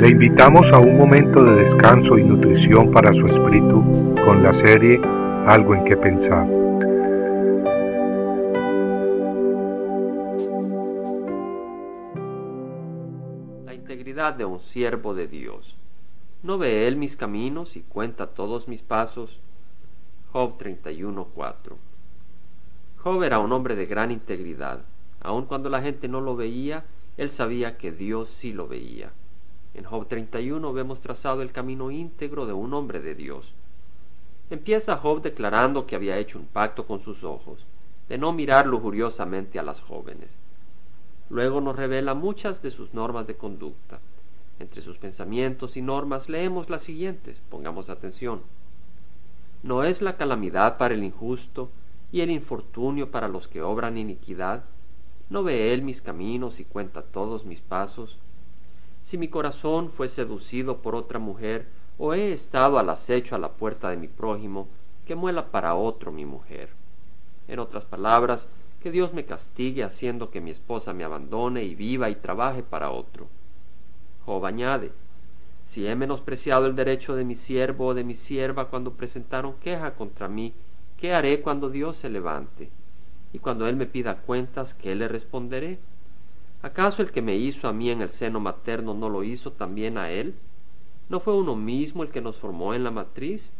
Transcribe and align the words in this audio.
Le 0.00 0.08
invitamos 0.08 0.72
a 0.72 0.78
un 0.78 0.96
momento 0.96 1.44
de 1.44 1.56
descanso 1.56 2.16
y 2.16 2.24
nutrición 2.24 2.90
para 2.90 3.12
su 3.12 3.26
espíritu 3.26 4.14
con 4.24 4.42
la 4.42 4.54
serie 4.54 4.98
Algo 5.46 5.74
en 5.74 5.84
que 5.84 5.94
pensar. 5.94 6.48
La 13.66 13.74
integridad 13.74 14.32
de 14.32 14.46
un 14.46 14.60
siervo 14.60 15.12
de 15.12 15.28
Dios. 15.28 15.76
¿No 16.42 16.56
ve 16.56 16.88
él 16.88 16.96
mis 16.96 17.14
caminos 17.14 17.76
y 17.76 17.82
cuenta 17.82 18.28
todos 18.28 18.68
mis 18.68 18.80
pasos? 18.80 19.38
Job 20.32 20.56
31:4 20.56 21.76
Job 23.02 23.22
era 23.22 23.38
un 23.38 23.52
hombre 23.52 23.76
de 23.76 23.84
gran 23.84 24.10
integridad. 24.10 24.80
Aun 25.20 25.44
cuando 25.44 25.68
la 25.68 25.82
gente 25.82 26.08
no 26.08 26.22
lo 26.22 26.36
veía, 26.36 26.84
él 27.18 27.28
sabía 27.28 27.76
que 27.76 27.92
Dios 27.92 28.30
sí 28.30 28.54
lo 28.54 28.66
veía. 28.66 29.10
En 29.74 29.84
Job 29.84 30.08
31 30.08 30.72
vemos 30.72 31.00
trazado 31.00 31.42
el 31.42 31.52
camino 31.52 31.90
íntegro 31.90 32.46
de 32.46 32.52
un 32.52 32.74
hombre 32.74 33.00
de 33.00 33.14
Dios. 33.14 33.52
Empieza 34.50 34.96
Job 34.96 35.22
declarando 35.22 35.86
que 35.86 35.94
había 35.94 36.18
hecho 36.18 36.38
un 36.38 36.46
pacto 36.46 36.86
con 36.86 37.00
sus 37.00 37.22
ojos, 37.22 37.64
de 38.08 38.18
no 38.18 38.32
mirar 38.32 38.66
lujuriosamente 38.66 39.60
a 39.60 39.62
las 39.62 39.80
jóvenes. 39.80 40.36
Luego 41.28 41.60
nos 41.60 41.76
revela 41.76 42.14
muchas 42.14 42.60
de 42.60 42.72
sus 42.72 42.92
normas 42.92 43.28
de 43.28 43.36
conducta. 43.36 44.00
Entre 44.58 44.82
sus 44.82 44.98
pensamientos 44.98 45.76
y 45.76 45.82
normas 45.82 46.28
leemos 46.28 46.68
las 46.68 46.82
siguientes, 46.82 47.40
pongamos 47.48 47.88
atención. 47.88 48.42
¿No 49.62 49.84
es 49.84 50.02
la 50.02 50.16
calamidad 50.16 50.76
para 50.78 50.94
el 50.94 51.04
injusto 51.04 51.70
y 52.10 52.22
el 52.22 52.30
infortunio 52.30 53.12
para 53.12 53.28
los 53.28 53.46
que 53.46 53.62
obran 53.62 53.96
iniquidad? 53.96 54.64
¿No 55.28 55.44
ve 55.44 55.72
él 55.72 55.82
mis 55.82 56.02
caminos 56.02 56.58
y 56.58 56.64
cuenta 56.64 57.02
todos 57.02 57.44
mis 57.44 57.60
pasos? 57.60 58.18
Si 59.10 59.18
mi 59.18 59.26
corazón 59.26 59.90
fue 59.90 60.06
seducido 60.06 60.82
por 60.82 60.94
otra 60.94 61.18
mujer, 61.18 61.66
o 61.98 62.14
he 62.14 62.32
estado 62.32 62.78
al 62.78 62.88
acecho 62.90 63.34
a 63.34 63.40
la 63.40 63.48
puerta 63.48 63.90
de 63.90 63.96
mi 63.96 64.06
prójimo, 64.06 64.68
que 65.04 65.16
muela 65.16 65.46
para 65.46 65.74
otro 65.74 66.12
mi 66.12 66.24
mujer. 66.24 66.68
En 67.48 67.58
otras 67.58 67.84
palabras, 67.84 68.46
que 68.80 68.92
Dios 68.92 69.12
me 69.12 69.24
castigue 69.24 69.82
haciendo 69.82 70.30
que 70.30 70.40
mi 70.40 70.52
esposa 70.52 70.92
me 70.92 71.02
abandone 71.02 71.64
y 71.64 71.74
viva 71.74 72.08
y 72.08 72.14
trabaje 72.14 72.62
para 72.62 72.92
otro. 72.92 73.26
Job 74.24 74.46
añade, 74.46 74.92
si 75.64 75.88
he 75.88 75.96
menospreciado 75.96 76.66
el 76.66 76.76
derecho 76.76 77.16
de 77.16 77.24
mi 77.24 77.34
siervo 77.34 77.86
o 77.86 77.94
de 77.94 78.04
mi 78.04 78.14
sierva 78.14 78.68
cuando 78.68 78.92
presentaron 78.92 79.54
queja 79.54 79.94
contra 79.94 80.28
mí, 80.28 80.54
¿qué 80.98 81.14
haré 81.14 81.40
cuando 81.40 81.68
Dios 81.68 81.96
se 81.96 82.10
levante? 82.10 82.70
Y 83.32 83.40
cuando 83.40 83.66
Él 83.66 83.74
me 83.74 83.86
pida 83.86 84.18
cuentas, 84.18 84.74
¿qué 84.74 84.94
le 84.94 85.08
responderé? 85.08 85.80
¿Acaso 86.62 87.00
el 87.00 87.10
que 87.10 87.22
me 87.22 87.36
hizo 87.36 87.68
a 87.68 87.72
mí 87.72 87.90
en 87.90 88.02
el 88.02 88.10
seno 88.10 88.38
materno 88.38 88.92
no 88.92 89.08
lo 89.08 89.24
hizo 89.24 89.52
también 89.52 89.96
a 89.96 90.10
él? 90.10 90.34
¿No 91.08 91.20
fue 91.20 91.34
uno 91.34 91.56
mismo 91.56 92.02
el 92.02 92.10
que 92.10 92.20
nos 92.20 92.36
formó 92.36 92.74
en 92.74 92.84
la 92.84 92.90
matriz? 92.90 93.50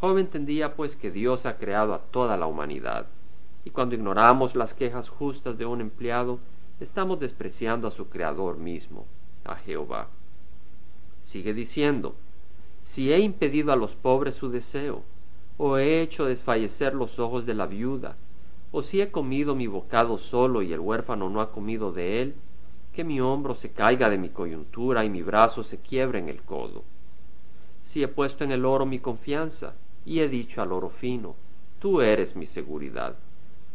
Job 0.00 0.16
entendía 0.16 0.76
pues 0.76 0.96
que 0.96 1.10
Dios 1.10 1.44
ha 1.44 1.58
creado 1.58 1.92
a 1.92 1.98
toda 1.98 2.38
la 2.38 2.46
humanidad, 2.46 3.06
y 3.66 3.70
cuando 3.70 3.94
ignoramos 3.94 4.56
las 4.56 4.72
quejas 4.72 5.10
justas 5.10 5.58
de 5.58 5.66
un 5.66 5.82
empleado, 5.82 6.38
estamos 6.80 7.20
despreciando 7.20 7.86
a 7.86 7.90
su 7.90 8.08
Creador 8.08 8.56
mismo, 8.56 9.04
a 9.44 9.56
Jehová. 9.56 10.08
Sigue 11.22 11.52
diciendo, 11.52 12.14
si 12.82 13.12
he 13.12 13.18
impedido 13.18 13.72
a 13.72 13.76
los 13.76 13.94
pobres 13.94 14.36
su 14.36 14.50
deseo, 14.50 15.02
o 15.58 15.76
he 15.76 16.00
hecho 16.00 16.24
desfallecer 16.24 16.94
los 16.94 17.18
ojos 17.18 17.44
de 17.44 17.52
la 17.52 17.66
viuda, 17.66 18.16
o 18.72 18.82
si 18.82 19.00
he 19.00 19.10
comido 19.10 19.54
mi 19.54 19.66
bocado 19.66 20.18
solo 20.18 20.62
y 20.62 20.72
el 20.72 20.80
huérfano 20.80 21.28
no 21.28 21.40
ha 21.40 21.50
comido 21.50 21.92
de 21.92 22.22
él, 22.22 22.34
que 22.92 23.04
mi 23.04 23.20
hombro 23.20 23.54
se 23.54 23.70
caiga 23.70 24.10
de 24.10 24.18
mi 24.18 24.28
coyuntura 24.28 25.04
y 25.04 25.10
mi 25.10 25.22
brazo 25.22 25.62
se 25.62 25.78
quiebre 25.78 26.18
en 26.18 26.28
el 26.28 26.42
codo. 26.42 26.84
Si 27.82 28.02
he 28.02 28.08
puesto 28.08 28.44
en 28.44 28.52
el 28.52 28.64
oro 28.64 28.86
mi 28.86 28.98
confianza 28.98 29.74
y 30.04 30.20
he 30.20 30.28
dicho 30.28 30.62
al 30.62 30.72
oro 30.72 30.88
fino, 30.88 31.34
tú 31.78 32.00
eres 32.00 32.36
mi 32.36 32.46
seguridad. 32.46 33.16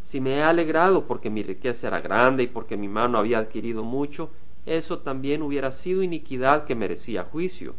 Si 0.03 0.21
me 0.21 0.35
he 0.35 0.43
alegrado 0.43 1.05
porque 1.07 1.29
mi 1.29 1.43
riqueza 1.43 1.87
era 1.87 1.99
grande 1.99 2.43
y 2.43 2.47
porque 2.47 2.77
mi 2.77 2.87
mano 2.87 3.17
había 3.17 3.39
adquirido 3.39 3.83
mucho, 3.83 4.29
eso 4.65 4.99
también 4.99 5.41
hubiera 5.41 5.71
sido 5.71 6.03
iniquidad 6.03 6.65
que 6.65 6.75
merecía 6.75 7.23
juicio, 7.23 7.75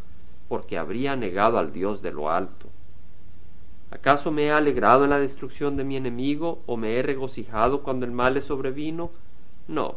porque 0.48 0.78
habría 0.78 1.16
negado 1.16 1.58
al 1.58 1.72
Dios 1.72 2.02
de 2.02 2.12
lo 2.12 2.30
alto. 2.30 2.65
¿Acaso 3.96 4.30
me 4.30 4.44
he 4.44 4.50
alegrado 4.50 5.04
en 5.04 5.10
la 5.10 5.18
destrucción 5.18 5.78
de 5.78 5.82
mi 5.82 5.96
enemigo 5.96 6.62
o 6.66 6.76
me 6.76 6.96
he 6.96 7.02
regocijado 7.02 7.82
cuando 7.82 8.04
el 8.04 8.12
mal 8.12 8.34
le 8.34 8.42
sobrevino? 8.42 9.10
No, 9.68 9.94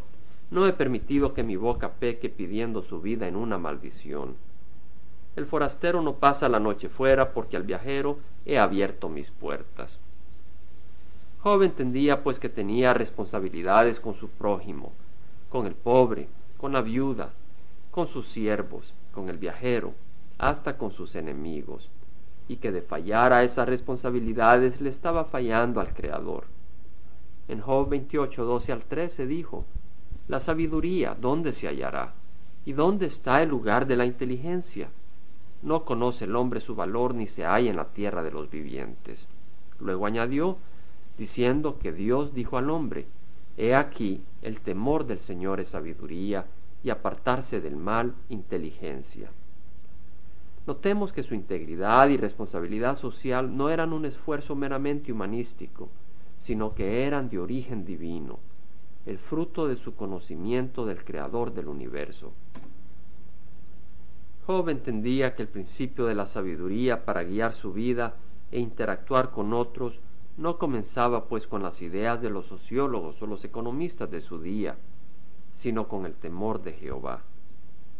no 0.51 0.65
he 0.65 0.71
permitido 0.71 1.33
que 1.33 1.43
mi 1.43 1.57
boca 1.57 1.91
peque 1.99 2.29
pidiendo 2.29 2.81
su 2.81 3.01
vida 3.01 3.27
en 3.27 3.35
una 3.35 3.57
maldición. 3.57 4.37
El 5.35 5.45
forastero 5.45 6.01
no 6.01 6.13
pasa 6.13 6.47
la 6.47 6.61
noche 6.61 6.87
fuera 6.87 7.33
porque 7.33 7.57
al 7.57 7.63
viajero 7.63 8.19
he 8.45 8.57
abierto 8.57 9.09
mis 9.09 9.31
puertas. 9.31 9.99
Job 11.41 11.63
entendía 11.63 12.23
pues 12.23 12.39
que 12.39 12.47
tenía 12.47 12.93
responsabilidades 12.93 13.99
con 13.99 14.13
su 14.13 14.29
prójimo, 14.29 14.93
con 15.49 15.67
el 15.67 15.75
pobre, 15.75 16.29
con 16.55 16.71
la 16.71 16.79
viuda, 16.79 17.33
con 17.91 18.07
sus 18.07 18.29
siervos, 18.29 18.93
con 19.13 19.27
el 19.27 19.37
viajero, 19.37 19.93
hasta 20.37 20.77
con 20.77 20.93
sus 20.93 21.15
enemigos 21.15 21.89
y 22.49 22.57
que 22.57 22.71
de 22.71 22.81
fallar 22.81 23.31
a 23.31 23.43
esas 23.43 23.69
responsabilidades 23.69 24.81
le 24.81 24.89
estaba 24.89 25.23
fallando 25.23 25.79
al 25.79 25.93
Creador. 25.93 26.45
En 27.47 27.61
Job 27.61 27.87
28, 27.89 28.43
12 28.43 28.71
al 28.73 28.83
13 28.83 29.27
dijo, 29.27 29.65
La 30.27 30.39
sabiduría, 30.39 31.15
¿dónde 31.19 31.53
se 31.53 31.67
hallará? 31.67 32.13
¿Y 32.65 32.73
dónde 32.73 33.05
está 33.05 33.41
el 33.43 33.49
lugar 33.49 33.85
de 33.85 33.95
la 33.95 34.05
inteligencia? 34.05 34.89
No 35.61 35.85
conoce 35.85 36.25
el 36.25 36.35
hombre 36.35 36.59
su 36.59 36.75
valor 36.75 37.13
ni 37.13 37.27
se 37.27 37.45
halla 37.45 37.69
en 37.69 37.77
la 37.77 37.85
tierra 37.85 38.23
de 38.23 38.31
los 38.31 38.49
vivientes. 38.49 39.27
Luego 39.79 40.07
añadió, 40.07 40.57
diciendo 41.19 41.77
que 41.79 41.91
Dios 41.91 42.33
dijo 42.33 42.57
al 42.57 42.71
hombre, 42.71 43.05
He 43.57 43.75
aquí, 43.75 44.23
el 44.41 44.59
temor 44.61 45.05
del 45.05 45.19
Señor 45.19 45.59
es 45.59 45.69
sabiduría, 45.69 46.45
y 46.83 46.89
apartarse 46.89 47.61
del 47.61 47.75
mal 47.75 48.15
inteligencia. 48.29 49.29
Notemos 50.69 51.11
que 51.13 51.23
su 51.23 51.33
integridad 51.33 52.09
y 52.09 52.17
responsabilidad 52.17 52.93
social 52.93 53.57
no 53.57 53.71
eran 53.71 53.91
un 53.91 54.05
esfuerzo 54.05 54.55
meramente 54.55 55.11
humanístico, 55.11 55.89
sino 56.37 56.75
que 56.75 57.07
eran 57.07 57.27
de 57.27 57.39
origen 57.39 57.85
divino, 57.85 58.37
el 59.07 59.17
fruto 59.17 59.67
de 59.67 59.75
su 59.75 59.95
conocimiento 59.95 60.85
del 60.85 61.03
Creador 61.03 61.55
del 61.55 61.69
universo. 61.69 62.33
Job 64.45 64.69
entendía 64.69 65.33
que 65.33 65.41
el 65.41 65.47
principio 65.47 66.05
de 66.05 66.13
la 66.13 66.27
sabiduría 66.27 67.03
para 67.03 67.23
guiar 67.23 67.53
su 67.53 67.73
vida 67.73 68.13
e 68.51 68.59
interactuar 68.59 69.31
con 69.31 69.53
otros 69.53 69.99
no 70.37 70.59
comenzaba 70.59 71.25
pues 71.25 71.47
con 71.47 71.63
las 71.63 71.81
ideas 71.81 72.21
de 72.21 72.29
los 72.29 72.45
sociólogos 72.45 73.19
o 73.23 73.25
los 73.25 73.43
economistas 73.43 74.11
de 74.11 74.21
su 74.21 74.39
día, 74.39 74.77
sino 75.55 75.87
con 75.87 76.05
el 76.05 76.13
temor 76.13 76.61
de 76.61 76.73
Jehová. 76.73 77.23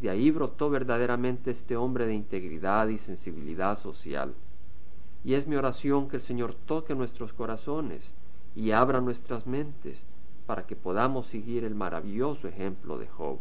De 0.01 0.09
ahí 0.09 0.31
brotó 0.31 0.69
verdaderamente 0.69 1.51
este 1.51 1.75
hombre 1.75 2.05
de 2.05 2.13
integridad 2.13 2.87
y 2.87 2.97
sensibilidad 2.97 3.77
social. 3.77 4.33
Y 5.25 5.33
es 5.33 5.45
mi 5.45 5.57
oración 5.57 6.07
que 6.07 6.17
el 6.17 6.21
Señor 6.21 6.55
toque 6.65 6.95
nuestros 6.95 7.33
corazones 7.33 8.01
y 8.55 8.71
abra 8.71 9.01
nuestras 9.01 9.45
mentes 9.45 10.01
para 10.45 10.65
que 10.65 10.75
podamos 10.75 11.27
seguir 11.27 11.65
el 11.65 11.75
maravilloso 11.75 12.47
ejemplo 12.47 12.97
de 12.97 13.07
Job. 13.07 13.39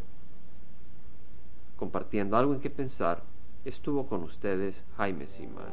Compartiendo 1.76 2.36
algo 2.36 2.54
en 2.54 2.60
que 2.60 2.70
pensar, 2.70 3.22
estuvo 3.64 4.06
con 4.06 4.24
ustedes 4.24 4.82
Jaime 4.96 5.28
Simán. 5.28 5.72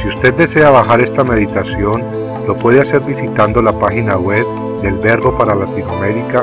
Si 0.00 0.08
usted 0.08 0.32
desea 0.34 0.70
bajar 0.70 1.02
esta 1.02 1.24
meditación, 1.24 2.02
lo 2.46 2.56
puede 2.56 2.80
hacer 2.80 3.04
visitando 3.04 3.60
la 3.60 3.78
página 3.78 4.16
web 4.16 4.46
del 4.80 4.94
Verbo 4.98 5.36
para 5.36 5.54
Latinoamérica 5.54 6.42